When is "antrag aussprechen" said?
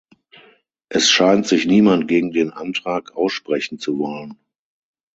2.49-3.77